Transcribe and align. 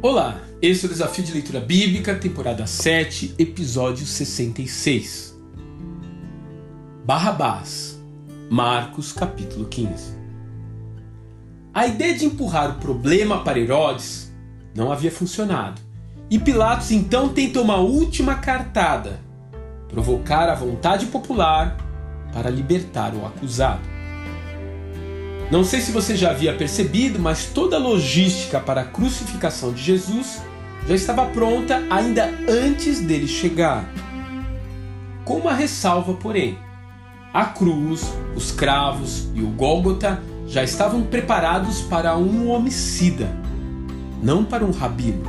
Olá, 0.00 0.40
esse 0.62 0.84
é 0.84 0.86
o 0.86 0.92
Desafio 0.92 1.24
de 1.24 1.32
Leitura 1.32 1.58
Bíblica, 1.58 2.14
temporada 2.14 2.68
7, 2.68 3.34
episódio 3.36 4.06
66. 4.06 5.36
Barrabás, 7.04 8.00
Marcos 8.48 9.12
capítulo 9.12 9.66
15. 9.66 10.16
A 11.74 11.88
ideia 11.88 12.16
de 12.16 12.26
empurrar 12.26 12.76
o 12.76 12.78
problema 12.78 13.42
para 13.42 13.58
Herodes 13.58 14.32
não 14.72 14.92
havia 14.92 15.10
funcionado, 15.10 15.82
e 16.30 16.38
Pilatos 16.38 16.92
então 16.92 17.30
tenta 17.30 17.60
uma 17.60 17.78
última 17.78 18.36
cartada, 18.36 19.18
provocar 19.88 20.48
a 20.48 20.54
vontade 20.54 21.06
popular 21.06 21.76
para 22.32 22.48
libertar 22.50 23.16
o 23.16 23.26
acusado. 23.26 23.97
Não 25.50 25.64
sei 25.64 25.80
se 25.80 25.90
você 25.90 26.14
já 26.14 26.30
havia 26.30 26.52
percebido, 26.52 27.18
mas 27.18 27.46
toda 27.46 27.76
a 27.76 27.78
logística 27.78 28.60
para 28.60 28.82
a 28.82 28.84
crucificação 28.84 29.72
de 29.72 29.82
Jesus 29.82 30.42
já 30.86 30.94
estava 30.94 31.24
pronta 31.26 31.82
ainda 31.88 32.30
antes 32.46 33.00
dele 33.00 33.26
chegar. 33.26 33.90
Com 35.24 35.38
uma 35.38 35.54
ressalva, 35.54 36.12
porém: 36.12 36.58
a 37.32 37.46
cruz, 37.46 38.12
os 38.36 38.52
cravos 38.52 39.28
e 39.34 39.40
o 39.40 39.48
Gólgota 39.48 40.22
já 40.46 40.62
estavam 40.62 41.02
preparados 41.02 41.80
para 41.80 42.14
um 42.14 42.50
homicida, 42.50 43.34
não 44.22 44.44
para 44.44 44.66
um 44.66 44.70
rabino. 44.70 45.22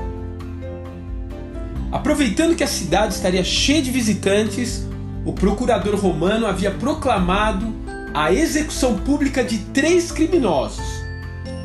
Aproveitando 1.93 2.55
que 2.57 2.63
a 2.63 2.67
cidade 2.67 3.13
estaria 3.13 3.43
cheia 3.43 3.81
de 3.81 3.89
visitantes, 3.89 4.85
o 5.25 5.31
procurador 5.31 5.95
romano 5.95 6.45
havia 6.45 6.71
proclamado 6.71 7.73
a 8.19 8.33
execução 8.33 8.99
pública 8.99 9.41
de 9.41 9.59
três 9.59 10.11
criminosos, 10.11 10.85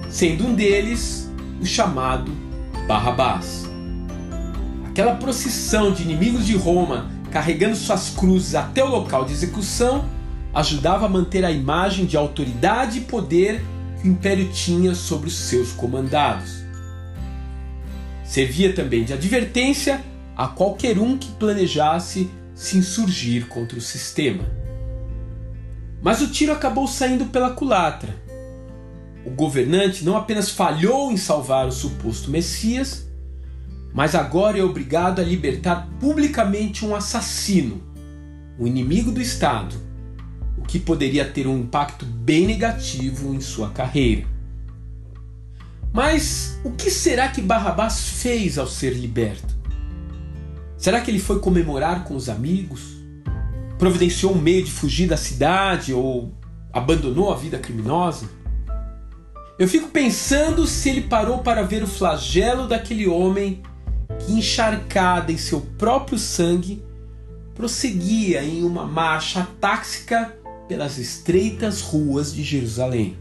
sendo 0.08 0.46
um 0.46 0.54
deles 0.54 1.28
o 1.60 1.66
chamado 1.66 2.30
Barrabás. 2.86 3.64
Aquela 4.88 5.16
procissão 5.16 5.92
de 5.92 6.04
inimigos 6.04 6.46
de 6.46 6.56
Roma 6.56 7.10
carregando 7.32 7.74
suas 7.74 8.10
cruzes 8.10 8.54
até 8.54 8.84
o 8.84 8.88
local 8.88 9.24
de 9.24 9.32
execução 9.32 10.08
ajudava 10.54 11.06
a 11.06 11.08
manter 11.08 11.44
a 11.44 11.50
imagem 11.50 12.06
de 12.06 12.16
autoridade 12.16 12.98
e 12.98 13.02
poder 13.02 13.60
que 14.00 14.06
o 14.06 14.12
império 14.12 14.48
tinha 14.52 14.94
sobre 14.94 15.26
os 15.26 15.36
seus 15.36 15.72
comandados. 15.72 16.62
Servia 18.24 18.72
também 18.72 19.02
de 19.02 19.12
advertência 19.12 20.00
a 20.36 20.46
qualquer 20.46 21.00
um 21.00 21.18
que 21.18 21.32
planejasse 21.32 22.30
se 22.54 22.78
insurgir 22.78 23.48
contra 23.48 23.76
o 23.76 23.82
sistema. 23.82 24.63
Mas 26.04 26.20
o 26.20 26.28
tiro 26.28 26.52
acabou 26.52 26.86
saindo 26.86 27.24
pela 27.24 27.54
culatra. 27.54 28.14
O 29.24 29.30
governante 29.30 30.04
não 30.04 30.18
apenas 30.18 30.50
falhou 30.50 31.10
em 31.10 31.16
salvar 31.16 31.66
o 31.66 31.72
suposto 31.72 32.30
Messias, 32.30 33.08
mas 33.90 34.14
agora 34.14 34.58
é 34.58 34.62
obrigado 34.62 35.20
a 35.20 35.24
libertar 35.24 35.88
publicamente 35.98 36.84
um 36.84 36.94
assassino, 36.94 37.82
um 38.60 38.66
inimigo 38.66 39.10
do 39.10 39.22
Estado, 39.22 39.74
o 40.58 40.62
que 40.62 40.78
poderia 40.78 41.24
ter 41.24 41.46
um 41.46 41.60
impacto 41.60 42.04
bem 42.04 42.46
negativo 42.46 43.32
em 43.32 43.40
sua 43.40 43.70
carreira. 43.70 44.26
Mas 45.90 46.60
o 46.62 46.72
que 46.72 46.90
será 46.90 47.28
que 47.28 47.40
Barrabás 47.40 48.20
fez 48.20 48.58
ao 48.58 48.66
ser 48.66 48.90
liberto? 48.90 49.54
Será 50.76 51.00
que 51.00 51.10
ele 51.10 51.18
foi 51.18 51.40
comemorar 51.40 52.04
com 52.04 52.14
os 52.14 52.28
amigos? 52.28 53.03
Providenciou 53.78 54.32
um 54.32 54.40
meio 54.40 54.64
de 54.64 54.70
fugir 54.70 55.08
da 55.08 55.16
cidade 55.16 55.92
ou 55.92 56.32
abandonou 56.72 57.32
a 57.32 57.36
vida 57.36 57.58
criminosa? 57.58 58.28
Eu 59.58 59.68
fico 59.68 59.88
pensando 59.88 60.66
se 60.66 60.88
ele 60.88 61.02
parou 61.02 61.38
para 61.38 61.62
ver 61.62 61.82
o 61.82 61.86
flagelo 61.86 62.66
daquele 62.66 63.06
homem 63.06 63.62
que, 64.18 64.32
encharcado 64.32 65.30
em 65.30 65.38
seu 65.38 65.60
próprio 65.60 66.18
sangue, 66.18 66.82
prosseguia 67.54 68.42
em 68.42 68.64
uma 68.64 68.84
marcha 68.84 69.46
táxica 69.60 70.36
pelas 70.68 70.98
estreitas 70.98 71.80
ruas 71.80 72.34
de 72.34 72.42
Jerusalém. 72.42 73.16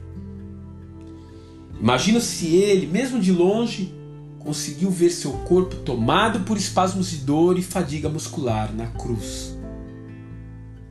Imagino 1.80 2.20
se 2.20 2.48
ele, 2.56 2.88
mesmo 2.88 3.20
de 3.20 3.32
longe, 3.32 3.94
conseguiu 4.40 4.90
ver 4.90 5.10
seu 5.10 5.34
corpo 5.34 5.76
tomado 5.78 6.42
por 6.42 6.58
espasmos 6.58 7.12
de 7.12 7.18
dor 7.18 7.60
e 7.60 7.62
fadiga 7.62 8.10
muscular 8.10 8.74
na 8.74 8.88
cruz. 8.88 9.56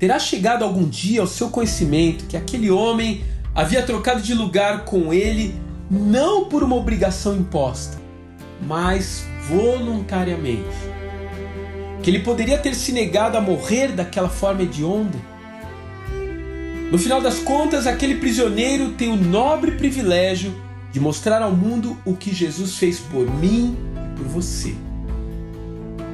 Terá 0.02 0.18
chegado 0.18 0.64
algum 0.64 0.88
dia 0.88 1.20
ao 1.20 1.28
seu 1.28 1.48
conhecimento 1.48 2.24
que 2.26 2.36
aquele 2.36 2.68
homem 2.72 3.22
havia 3.54 3.84
trocado 3.84 4.20
de 4.20 4.34
lugar 4.34 4.84
com 4.84 5.14
ele 5.14 5.54
não 5.88 6.46
por 6.46 6.64
uma 6.64 6.74
obrigação 6.74 7.36
imposta, 7.36 7.98
mas 8.66 9.24
voluntariamente. 9.48 10.66
Que 12.02 12.10
ele 12.10 12.18
poderia 12.18 12.58
ter 12.58 12.74
se 12.74 12.90
negado 12.90 13.38
a 13.38 13.40
morrer 13.40 13.92
daquela 13.92 14.28
forma 14.28 14.62
hedionda. 14.62 15.16
No 16.90 16.98
final 16.98 17.20
das 17.20 17.38
contas, 17.38 17.86
aquele 17.86 18.16
prisioneiro 18.16 18.94
tem 18.94 19.08
o 19.08 19.14
nobre 19.14 19.70
privilégio 19.76 20.52
de 20.90 20.98
mostrar 20.98 21.42
ao 21.42 21.52
mundo 21.52 21.96
o 22.04 22.16
que 22.16 22.34
Jesus 22.34 22.76
fez 22.76 22.98
por 22.98 23.30
mim 23.36 23.76
e 23.94 24.18
por 24.18 24.26
você. 24.26 24.74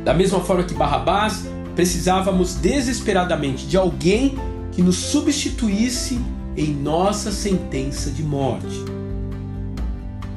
Da 0.04 0.12
mesma 0.12 0.40
forma 0.40 0.64
que 0.64 0.74
Barrabás 0.74 1.46
precisávamos 1.78 2.56
desesperadamente 2.56 3.64
de 3.64 3.76
alguém 3.76 4.34
que 4.72 4.82
nos 4.82 4.96
substituísse 4.96 6.18
em 6.56 6.74
nossa 6.74 7.30
sentença 7.30 8.10
de 8.10 8.20
morte, 8.20 8.84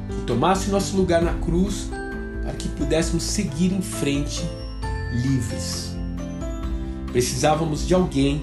que 0.08 0.24
tomasse 0.24 0.70
nosso 0.70 0.96
lugar 0.96 1.20
na 1.20 1.34
cruz 1.34 1.90
para 2.44 2.52
que 2.52 2.68
pudéssemos 2.68 3.24
seguir 3.24 3.72
em 3.72 3.82
frente 3.82 4.40
livres. 5.10 5.96
Precisávamos 7.10 7.88
de 7.88 7.92
alguém 7.92 8.40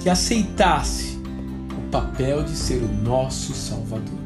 que 0.00 0.08
aceitasse 0.08 1.18
o 1.76 1.90
papel 1.90 2.44
de 2.44 2.54
ser 2.54 2.80
o 2.80 2.88
nosso 3.02 3.52
Salvador. 3.54 4.20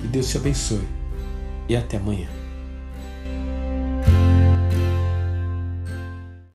Que 0.00 0.06
Deus 0.06 0.30
te 0.30 0.36
abençoe 0.36 0.86
e 1.68 1.74
até 1.74 1.96
amanhã. 1.96 2.41